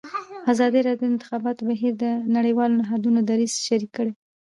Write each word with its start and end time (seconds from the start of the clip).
ازادي 0.51 0.79
راډیو 0.87 0.99
د 0.99 1.07
د 1.07 1.11
انتخاباتو 1.13 1.61
بهیر 1.69 1.93
د 2.03 2.05
نړیوالو 2.35 2.77
نهادونو 2.81 3.19
دریځ 3.29 3.53
شریک 3.67 3.91
کړی. 3.97 4.11